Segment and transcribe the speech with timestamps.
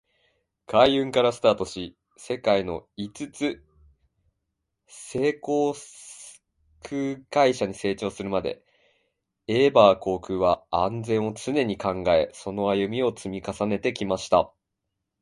[0.65, 3.63] 海運からスタートし、世界の五つ
[4.87, 5.75] 星航
[6.81, 8.63] 空会社に成長するまで、
[9.45, 14.51] エバー航空は「安全」を常に考え、その歩みを積み重ねてきました。